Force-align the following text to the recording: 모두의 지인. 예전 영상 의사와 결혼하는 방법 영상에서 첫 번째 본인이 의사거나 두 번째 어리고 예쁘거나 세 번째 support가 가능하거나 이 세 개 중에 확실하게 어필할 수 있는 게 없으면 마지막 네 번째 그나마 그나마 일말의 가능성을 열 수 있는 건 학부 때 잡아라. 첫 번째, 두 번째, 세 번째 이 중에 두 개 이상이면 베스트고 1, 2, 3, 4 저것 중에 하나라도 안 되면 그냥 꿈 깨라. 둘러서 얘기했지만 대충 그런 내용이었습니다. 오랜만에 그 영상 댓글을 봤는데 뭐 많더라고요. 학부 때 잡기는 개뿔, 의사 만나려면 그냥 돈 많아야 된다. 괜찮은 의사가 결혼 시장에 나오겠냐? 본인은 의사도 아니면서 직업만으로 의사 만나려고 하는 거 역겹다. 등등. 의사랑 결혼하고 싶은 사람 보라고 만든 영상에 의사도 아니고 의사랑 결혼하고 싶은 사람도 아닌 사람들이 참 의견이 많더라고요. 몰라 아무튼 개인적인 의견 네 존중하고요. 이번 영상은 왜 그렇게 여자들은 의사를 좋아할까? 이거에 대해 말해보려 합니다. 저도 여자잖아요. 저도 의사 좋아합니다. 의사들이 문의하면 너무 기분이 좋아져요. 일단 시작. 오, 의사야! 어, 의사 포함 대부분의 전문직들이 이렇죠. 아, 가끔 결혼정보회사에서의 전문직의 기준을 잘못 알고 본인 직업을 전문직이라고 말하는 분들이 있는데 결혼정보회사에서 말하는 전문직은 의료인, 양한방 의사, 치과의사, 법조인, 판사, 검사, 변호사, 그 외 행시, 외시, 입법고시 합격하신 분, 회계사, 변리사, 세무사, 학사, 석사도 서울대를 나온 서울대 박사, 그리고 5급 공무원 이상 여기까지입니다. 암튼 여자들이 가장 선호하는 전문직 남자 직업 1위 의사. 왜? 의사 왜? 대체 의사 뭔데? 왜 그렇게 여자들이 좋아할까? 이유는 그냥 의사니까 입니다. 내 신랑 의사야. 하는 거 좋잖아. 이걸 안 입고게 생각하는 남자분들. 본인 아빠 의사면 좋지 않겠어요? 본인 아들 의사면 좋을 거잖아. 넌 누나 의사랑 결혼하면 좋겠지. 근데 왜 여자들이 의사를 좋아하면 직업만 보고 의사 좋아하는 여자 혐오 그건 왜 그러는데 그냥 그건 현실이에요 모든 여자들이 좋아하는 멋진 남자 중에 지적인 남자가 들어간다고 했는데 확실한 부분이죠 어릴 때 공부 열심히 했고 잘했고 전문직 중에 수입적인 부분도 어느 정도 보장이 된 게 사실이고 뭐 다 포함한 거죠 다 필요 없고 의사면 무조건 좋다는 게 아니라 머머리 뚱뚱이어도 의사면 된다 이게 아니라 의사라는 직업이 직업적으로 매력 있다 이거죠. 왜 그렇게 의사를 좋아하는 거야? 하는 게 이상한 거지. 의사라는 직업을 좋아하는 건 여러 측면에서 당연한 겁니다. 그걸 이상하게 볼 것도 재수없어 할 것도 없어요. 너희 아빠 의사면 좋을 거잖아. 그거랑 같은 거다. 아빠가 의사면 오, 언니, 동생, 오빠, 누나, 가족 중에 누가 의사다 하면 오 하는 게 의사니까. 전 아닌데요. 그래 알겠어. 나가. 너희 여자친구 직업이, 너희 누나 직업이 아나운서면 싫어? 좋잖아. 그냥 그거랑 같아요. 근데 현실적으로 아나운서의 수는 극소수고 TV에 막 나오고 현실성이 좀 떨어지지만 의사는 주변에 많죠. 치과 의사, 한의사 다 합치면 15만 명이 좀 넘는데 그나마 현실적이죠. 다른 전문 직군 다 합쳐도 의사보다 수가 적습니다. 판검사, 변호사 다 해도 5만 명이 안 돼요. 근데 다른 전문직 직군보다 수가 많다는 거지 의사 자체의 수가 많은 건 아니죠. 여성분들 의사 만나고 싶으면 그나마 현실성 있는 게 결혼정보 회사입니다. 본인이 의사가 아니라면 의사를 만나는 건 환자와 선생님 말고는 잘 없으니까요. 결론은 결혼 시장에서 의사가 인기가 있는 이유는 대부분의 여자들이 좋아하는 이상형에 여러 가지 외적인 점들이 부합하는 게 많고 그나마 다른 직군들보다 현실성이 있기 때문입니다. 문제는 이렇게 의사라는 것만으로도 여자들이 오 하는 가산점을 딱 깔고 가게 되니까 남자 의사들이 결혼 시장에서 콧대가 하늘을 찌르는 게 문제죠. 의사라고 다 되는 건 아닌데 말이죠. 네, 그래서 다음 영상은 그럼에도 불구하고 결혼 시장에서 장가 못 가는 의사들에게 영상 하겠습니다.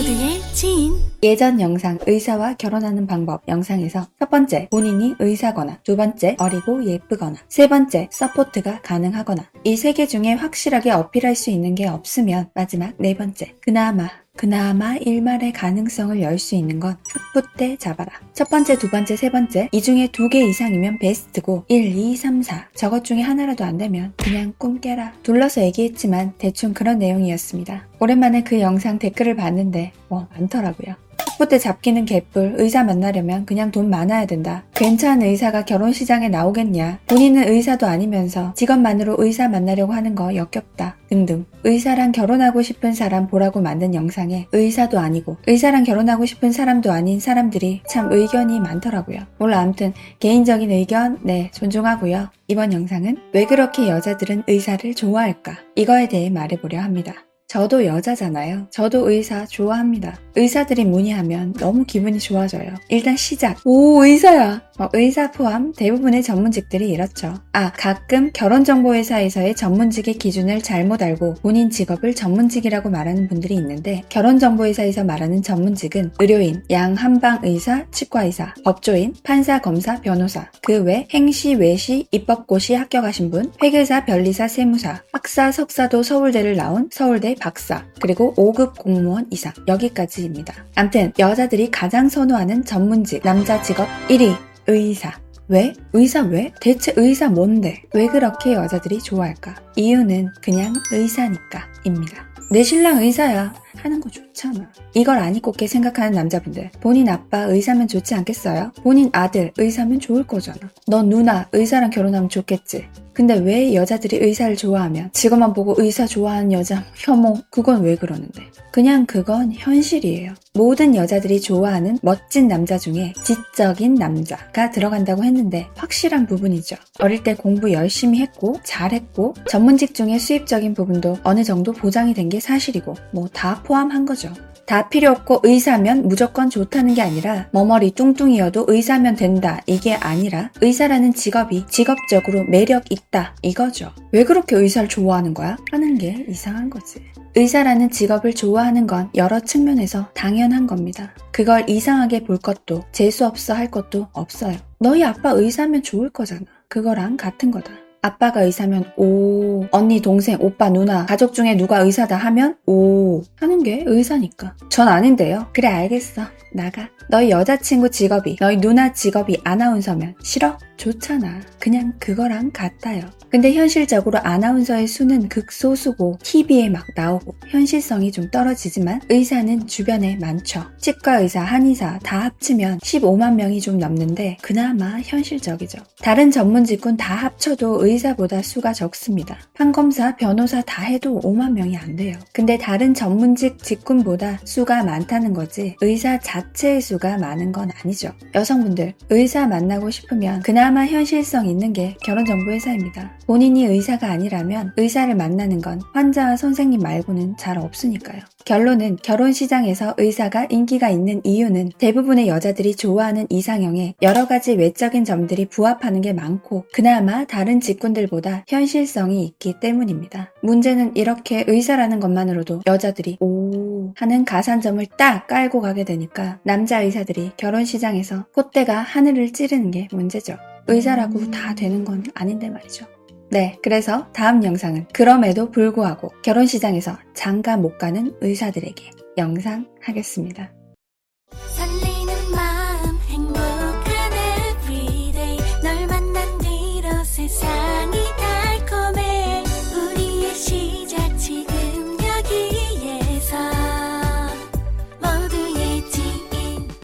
모두의 0.00 0.40
지인. 0.54 0.94
예전 1.22 1.60
영상 1.60 1.98
의사와 2.06 2.54
결혼하는 2.54 3.06
방법 3.06 3.42
영상에서 3.46 4.06
첫 4.18 4.30
번째 4.30 4.68
본인이 4.70 5.14
의사거나 5.18 5.80
두 5.84 5.94
번째 5.94 6.36
어리고 6.38 6.82
예쁘거나 6.86 7.36
세 7.48 7.68
번째 7.68 8.08
support가 8.10 8.80
가능하거나 8.80 9.44
이 9.64 9.74
세 9.74 9.92
개 9.92 10.06
중에 10.06 10.32
확실하게 10.32 10.92
어필할 10.92 11.34
수 11.34 11.50
있는 11.50 11.74
게 11.74 11.86
없으면 11.86 12.48
마지막 12.54 12.94
네 12.96 13.14
번째 13.14 13.54
그나마 13.60 14.08
그나마 14.36 14.96
일말의 14.96 15.52
가능성을 15.52 16.22
열 16.22 16.38
수 16.38 16.54
있는 16.54 16.80
건 16.80 16.96
학부 17.34 17.46
때 17.58 17.76
잡아라. 17.76 18.10
첫 18.32 18.48
번째, 18.48 18.78
두 18.78 18.88
번째, 18.88 19.16
세 19.16 19.30
번째 19.30 19.68
이 19.72 19.82
중에 19.82 20.06
두 20.06 20.28
개 20.30 20.42
이상이면 20.42 20.98
베스트고 21.00 21.64
1, 21.68 21.96
2, 21.98 22.16
3, 22.16 22.40
4 22.42 22.68
저것 22.74 23.04
중에 23.04 23.20
하나라도 23.20 23.64
안 23.64 23.76
되면 23.76 24.14
그냥 24.16 24.54
꿈 24.56 24.80
깨라. 24.80 25.12
둘러서 25.24 25.60
얘기했지만 25.62 26.32
대충 26.38 26.72
그런 26.72 26.98
내용이었습니다. 27.00 27.86
오랜만에 27.98 28.42
그 28.44 28.60
영상 28.60 28.98
댓글을 28.98 29.34
봤는데 29.36 29.92
뭐 30.08 30.28
많더라고요. 30.32 30.94
학부 31.40 31.48
때 31.48 31.58
잡기는 31.58 32.04
개뿔, 32.04 32.56
의사 32.58 32.84
만나려면 32.84 33.46
그냥 33.46 33.70
돈 33.70 33.88
많아야 33.88 34.26
된다. 34.26 34.64
괜찮은 34.74 35.26
의사가 35.26 35.64
결혼 35.64 35.90
시장에 35.90 36.28
나오겠냐? 36.28 36.98
본인은 37.06 37.48
의사도 37.48 37.86
아니면서 37.86 38.52
직업만으로 38.52 39.16
의사 39.18 39.48
만나려고 39.48 39.94
하는 39.94 40.14
거 40.14 40.34
역겹다. 40.34 40.98
등등. 41.08 41.46
의사랑 41.64 42.12
결혼하고 42.12 42.60
싶은 42.60 42.92
사람 42.92 43.26
보라고 43.26 43.62
만든 43.62 43.94
영상에 43.94 44.48
의사도 44.52 44.98
아니고 44.98 45.38
의사랑 45.46 45.84
결혼하고 45.84 46.26
싶은 46.26 46.52
사람도 46.52 46.92
아닌 46.92 47.20
사람들이 47.20 47.80
참 47.88 48.12
의견이 48.12 48.60
많더라고요. 48.60 49.20
몰라 49.38 49.60
아무튼 49.60 49.94
개인적인 50.18 50.70
의견 50.70 51.20
네 51.22 51.50
존중하고요. 51.54 52.28
이번 52.48 52.74
영상은 52.74 53.16
왜 53.32 53.46
그렇게 53.46 53.88
여자들은 53.88 54.42
의사를 54.46 54.94
좋아할까? 54.94 55.56
이거에 55.74 56.06
대해 56.08 56.28
말해보려 56.28 56.80
합니다. 56.80 57.14
저도 57.50 57.84
여자잖아요. 57.84 58.68
저도 58.70 59.10
의사 59.10 59.44
좋아합니다. 59.44 60.16
의사들이 60.36 60.84
문의하면 60.84 61.52
너무 61.54 61.84
기분이 61.84 62.20
좋아져요. 62.20 62.76
일단 62.88 63.16
시작. 63.16 63.58
오, 63.64 64.04
의사야! 64.04 64.62
어, 64.78 64.88
의사 64.94 65.30
포함 65.32 65.72
대부분의 65.72 66.22
전문직들이 66.22 66.88
이렇죠. 66.88 67.34
아, 67.52 67.72
가끔 67.72 68.30
결혼정보회사에서의 68.32 69.56
전문직의 69.56 70.14
기준을 70.14 70.62
잘못 70.62 71.02
알고 71.02 71.34
본인 71.42 71.68
직업을 71.68 72.14
전문직이라고 72.14 72.88
말하는 72.88 73.28
분들이 73.28 73.56
있는데 73.56 74.02
결혼정보회사에서 74.08 75.02
말하는 75.04 75.42
전문직은 75.42 76.12
의료인, 76.20 76.62
양한방 76.70 77.40
의사, 77.42 77.84
치과의사, 77.90 78.54
법조인, 78.64 79.12
판사, 79.24 79.60
검사, 79.60 80.00
변호사, 80.00 80.48
그 80.62 80.84
외 80.84 81.06
행시, 81.12 81.54
외시, 81.56 82.06
입법고시 82.12 82.74
합격하신 82.74 83.30
분, 83.30 83.52
회계사, 83.62 84.06
변리사, 84.06 84.46
세무사, 84.48 85.02
학사, 85.12 85.50
석사도 85.52 86.02
서울대를 86.04 86.56
나온 86.56 86.88
서울대 86.92 87.34
박사, 87.40 87.84
그리고 88.00 88.34
5급 88.36 88.76
공무원 88.78 89.26
이상 89.30 89.52
여기까지입니다. 89.66 90.54
암튼 90.76 91.12
여자들이 91.18 91.70
가장 91.70 92.08
선호하는 92.08 92.64
전문직 92.64 93.22
남자 93.24 93.60
직업 93.62 93.88
1위 94.08 94.36
의사. 94.68 95.18
왜? 95.48 95.72
의사 95.92 96.20
왜? 96.20 96.52
대체 96.60 96.92
의사 96.96 97.28
뭔데? 97.28 97.82
왜 97.92 98.06
그렇게 98.06 98.52
여자들이 98.52 99.00
좋아할까? 99.00 99.56
이유는 99.74 100.28
그냥 100.40 100.72
의사니까 100.92 101.66
입니다. 101.84 102.24
내 102.52 102.62
신랑 102.62 102.98
의사야. 102.98 103.52
하는 103.76 104.00
거 104.00 104.10
좋잖아. 104.10 104.70
이걸 104.94 105.18
안 105.18 105.34
입고게 105.36 105.66
생각하는 105.66 106.12
남자분들. 106.12 106.70
본인 106.80 107.08
아빠 107.08 107.40
의사면 107.42 107.88
좋지 107.88 108.14
않겠어요? 108.14 108.72
본인 108.82 109.10
아들 109.12 109.52
의사면 109.56 110.00
좋을 110.00 110.26
거잖아. 110.26 110.58
넌 110.86 111.08
누나 111.08 111.48
의사랑 111.52 111.90
결혼하면 111.90 112.28
좋겠지. 112.28 112.86
근데 113.12 113.34
왜 113.34 113.74
여자들이 113.74 114.18
의사를 114.18 114.56
좋아하면 114.56 115.10
직업만 115.12 115.52
보고 115.52 115.74
의사 115.76 116.06
좋아하는 116.06 116.52
여자 116.52 116.84
혐오 116.96 117.36
그건 117.50 117.82
왜 117.82 117.96
그러는데 117.96 118.40
그냥 118.72 119.04
그건 119.04 119.52
현실이에요 119.52 120.32
모든 120.54 120.94
여자들이 120.94 121.40
좋아하는 121.40 121.98
멋진 122.02 122.46
남자 122.48 122.78
중에 122.78 123.12
지적인 123.22 123.94
남자가 123.96 124.70
들어간다고 124.70 125.24
했는데 125.24 125.66
확실한 125.74 126.26
부분이죠 126.28 126.76
어릴 127.00 127.22
때 127.24 127.34
공부 127.34 127.72
열심히 127.72 128.20
했고 128.20 128.56
잘했고 128.64 129.34
전문직 129.48 129.92
중에 129.94 130.18
수입적인 130.18 130.72
부분도 130.74 131.18
어느 131.24 131.44
정도 131.44 131.72
보장이 131.72 132.14
된 132.14 132.30
게 132.30 132.38
사실이고 132.40 132.94
뭐 133.12 133.28
다 133.32 133.59
포함한 133.62 134.06
거죠 134.06 134.32
다 134.70 134.88
필요 134.88 135.10
없고 135.10 135.40
의사면 135.42 136.06
무조건 136.06 136.48
좋다는 136.48 136.94
게 136.94 137.02
아니라 137.02 137.48
머머리 137.50 137.90
뚱뚱이어도 137.90 138.66
의사면 138.68 139.16
된다 139.16 139.60
이게 139.66 139.94
아니라 139.94 140.52
의사라는 140.60 141.12
직업이 141.12 141.64
직업적으로 141.68 142.44
매력 142.44 142.92
있다 142.92 143.34
이거죠. 143.42 143.90
왜 144.12 144.22
그렇게 144.22 144.54
의사를 144.54 144.88
좋아하는 144.88 145.34
거야? 145.34 145.56
하는 145.72 145.98
게 145.98 146.24
이상한 146.28 146.70
거지. 146.70 147.02
의사라는 147.34 147.90
직업을 147.90 148.32
좋아하는 148.32 148.86
건 148.86 149.10
여러 149.16 149.40
측면에서 149.40 150.10
당연한 150.14 150.68
겁니다. 150.68 151.16
그걸 151.32 151.68
이상하게 151.68 152.22
볼 152.22 152.38
것도 152.38 152.84
재수없어 152.92 153.54
할 153.54 153.72
것도 153.72 154.06
없어요. 154.12 154.56
너희 154.78 155.02
아빠 155.02 155.30
의사면 155.30 155.82
좋을 155.82 156.10
거잖아. 156.10 156.42
그거랑 156.68 157.16
같은 157.16 157.50
거다. 157.50 157.72
아빠가 158.02 158.42
의사면 158.42 158.84
오, 158.96 159.66
언니, 159.70 160.00
동생, 160.00 160.38
오빠, 160.40 160.70
누나, 160.70 161.06
가족 161.06 161.34
중에 161.34 161.56
누가 161.56 161.80
의사다 161.80 162.16
하면 162.16 162.56
오 162.66 163.22
하는 163.36 163.62
게 163.62 163.84
의사니까. 163.86 164.56
전 164.68 164.88
아닌데요. 164.88 165.48
그래 165.52 165.68
알겠어. 165.68 166.22
나가. 166.52 166.88
너희 167.08 167.30
여자친구 167.30 167.90
직업이, 167.90 168.36
너희 168.40 168.56
누나 168.56 168.92
직업이 168.92 169.38
아나운서면 169.44 170.14
싫어? 170.22 170.56
좋잖아. 170.76 171.40
그냥 171.58 171.92
그거랑 171.98 172.52
같아요. 172.52 173.02
근데 173.30 173.52
현실적으로 173.52 174.18
아나운서의 174.22 174.88
수는 174.88 175.28
극소수고 175.28 176.18
TV에 176.22 176.68
막 176.68 176.84
나오고 176.96 177.34
현실성이 177.48 178.10
좀 178.10 178.28
떨어지지만 178.30 179.00
의사는 179.08 179.66
주변에 179.68 180.16
많죠. 180.20 180.64
치과 180.78 181.20
의사, 181.20 181.42
한의사 181.42 182.00
다 182.02 182.24
합치면 182.24 182.78
15만 182.78 183.34
명이 183.34 183.60
좀 183.60 183.78
넘는데 183.78 184.38
그나마 184.42 184.98
현실적이죠. 185.00 185.78
다른 186.02 186.30
전문 186.32 186.64
직군 186.64 186.96
다 186.96 187.14
합쳐도 187.14 187.86
의사보다 187.90 188.42
수가 188.42 188.72
적습니다. 188.72 189.36
판검사, 189.54 190.16
변호사 190.16 190.62
다 190.62 190.82
해도 190.82 191.20
5만 191.20 191.52
명이 191.52 191.76
안 191.76 191.96
돼요. 191.96 192.16
근데 192.32 192.56
다른 192.56 192.94
전문직 192.94 193.62
직군보다 193.62 194.38
수가 194.44 194.84
많다는 194.84 195.32
거지 195.32 195.76
의사 195.80 196.18
자체의 196.18 196.80
수가 196.80 197.18
많은 197.18 197.52
건 197.52 197.70
아니죠. 197.82 198.12
여성분들 198.34 198.94
의사 199.10 199.46
만나고 199.46 199.90
싶으면 199.90 200.40
그나마 200.42 200.86
현실성 200.86 201.46
있는 201.46 201.72
게 201.72 201.96
결혼정보 202.02 202.52
회사입니다. 202.52 203.18
본인이 203.30 203.64
의사가 203.64 204.10
아니라면 204.10 204.72
의사를 204.76 205.14
만나는 205.14 205.60
건 205.60 205.80
환자와 205.92 206.36
선생님 206.36 206.80
말고는 206.80 207.36
잘 207.36 207.58
없으니까요. 207.58 208.22
결론은 208.44 208.98
결혼 209.04 209.32
시장에서 209.32 209.94
의사가 209.98 210.48
인기가 210.50 210.90
있는 210.90 211.20
이유는 211.22 211.70
대부분의 211.78 212.26
여자들이 212.26 212.74
좋아하는 212.74 213.28
이상형에 213.30 213.94
여러 214.02 214.26
가지 214.26 214.54
외적인 214.54 215.04
점들이 215.04 215.46
부합하는 215.46 216.00
게 216.00 216.12
많고 216.12 216.64
그나마 216.72 217.24
다른 217.24 217.60
직군들보다 217.60 218.46
현실성이 218.48 219.24
있기 219.26 219.60
때문입니다. 219.60 220.32
문제는 220.42 220.96
이렇게 220.96 221.44
의사라는 221.46 222.00
것만으로도 222.00 222.62
여자들이 222.66 223.18
오 223.20 223.92
하는 223.94 224.24
가산점을 224.24 224.84
딱 224.98 225.28
깔고 225.28 225.60
가게 225.60 225.84
되니까 225.84 226.40
남자 226.42 226.82
의사들이 226.82 227.30
결혼 227.36 227.64
시장에서 227.64 228.26
콧대가 228.34 228.80
하늘을 228.80 229.32
찌르는 229.32 229.70
게 229.70 229.86
문제죠. 229.92 230.36
의사라고 230.66 231.30
다 231.30 231.54
되는 231.54 231.84
건 231.84 232.02
아닌데 232.14 232.50
말이죠. 232.50 232.86
네, 233.30 233.56
그래서 233.62 234.08
다음 234.12 234.42
영상은 234.42 234.86
그럼에도 234.92 235.50
불구하고 235.52 236.10
결혼 236.22 236.46
시장에서 236.46 236.98
장가 237.14 237.56
못 237.56 237.78
가는 237.78 238.12
의사들에게 238.20 238.90
영상 239.18 239.68
하겠습니다. 239.80 240.52